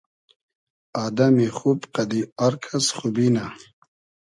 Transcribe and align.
آدئمی 1.03 1.47
خوب 1.57 1.79
قئدی 1.93 2.21
آر 2.43 2.53
کئس 2.63 2.85
خوبی 2.97 3.27
نۂ 3.33 3.43